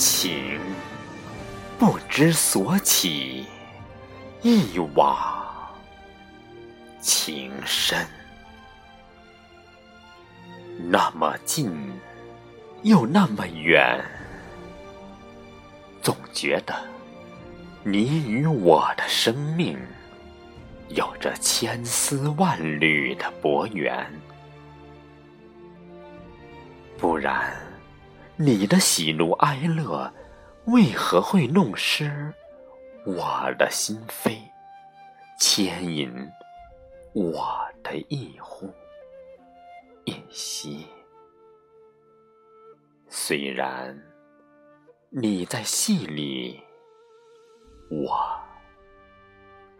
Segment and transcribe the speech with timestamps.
[0.00, 0.58] 情
[1.78, 3.44] 不知所起，
[4.40, 5.70] 一往
[7.02, 7.98] 情深。
[10.88, 11.70] 那么近，
[12.82, 14.02] 又那么远，
[16.00, 16.74] 总觉得
[17.84, 19.78] 你与我的生命
[20.88, 24.10] 有着千丝万缕的薄缘。
[26.96, 27.54] 不然，
[28.42, 30.10] 你的喜怒哀乐
[30.64, 32.32] 为何会弄湿
[33.04, 34.38] 我的心扉，
[35.38, 36.10] 牵引
[37.12, 37.46] 我
[37.82, 38.72] 的一呼
[40.06, 40.86] 一吸？
[43.10, 43.94] 虽然
[45.10, 46.62] 你在戏里，
[47.90, 48.18] 我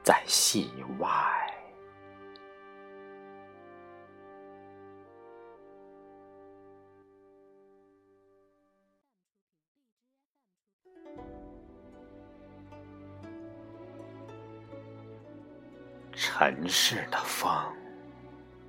[0.04, 1.08] 在戏外。
[16.22, 17.50] 尘世的风，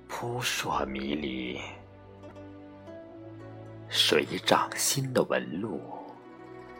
[0.08, 1.60] 扑朔迷离。
[3.90, 5.78] 谁掌心的纹路，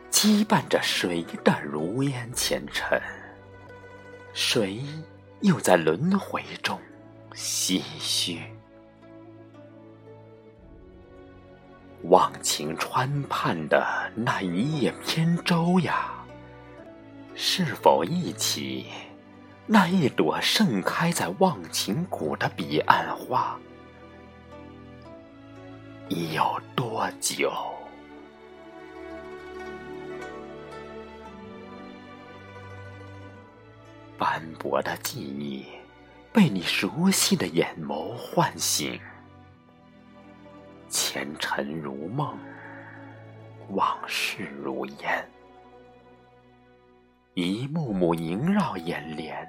[0.09, 2.99] 羁绊着谁的如烟前尘？
[4.33, 4.81] 谁
[5.41, 6.79] 又在轮回中
[7.35, 8.41] 唏嘘？
[12.05, 16.25] 忘情川畔的那一叶扁舟呀，
[17.35, 18.87] 是否一起？
[19.65, 23.57] 那一朵盛开在忘情谷的彼岸花，
[26.09, 27.51] 已有多久？
[34.17, 35.65] 斑驳的记忆
[36.31, 38.99] 被你熟悉的眼眸唤醒，
[40.89, 42.37] 前尘如梦，
[43.69, 45.27] 往事如烟。
[47.33, 49.47] 一幕幕萦绕眼帘，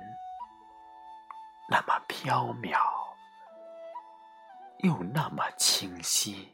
[1.66, 2.76] 那么飘渺，
[4.78, 6.50] 又那么清晰。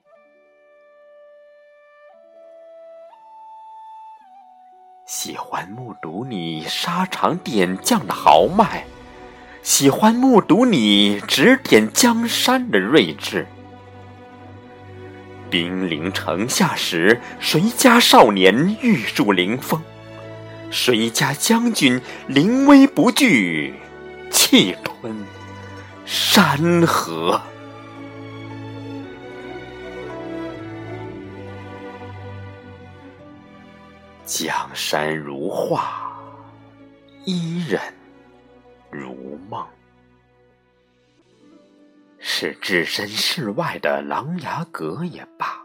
[5.04, 8.84] 喜欢目睹你沙场点将的豪迈，
[9.62, 13.46] 喜欢目睹你指点江山的睿智。
[15.50, 19.82] 兵临城下时，谁家少年玉树临风？
[20.70, 23.74] 谁家将军临危不惧，
[24.50, 25.14] 气吞
[26.04, 27.40] 山河？
[34.24, 36.20] 江山如画，
[37.24, 37.80] 伊人
[38.90, 39.64] 如梦。
[42.18, 45.62] 是置身事外的琅琊阁也罢。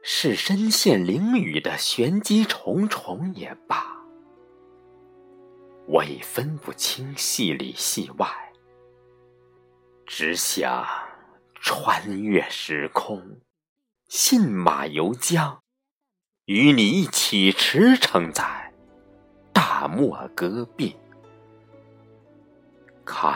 [0.00, 3.93] 是身陷囹圄的玄机重重也罢，
[5.86, 8.26] 我已分不清戏里戏外，
[10.06, 10.86] 只想
[11.54, 13.40] 穿越时空，
[14.08, 15.58] 信马由缰，
[16.46, 18.72] 与你一起驰骋在
[19.52, 20.96] 大漠戈壁，
[23.04, 23.34] 看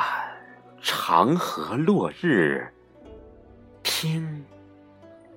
[0.81, 2.73] 长河落日，
[3.83, 4.45] 听。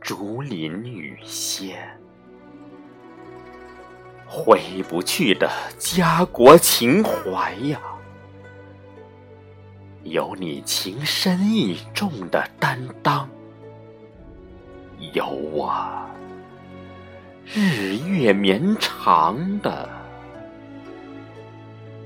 [0.02, 1.88] 竹林雨歇，
[4.34, 7.82] 回不去的家国情怀呀，
[10.04, 13.28] 有你情深意重的担当，
[15.12, 15.76] 有我
[17.46, 19.90] 日月绵长的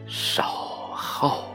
[0.08, 1.55] 守候。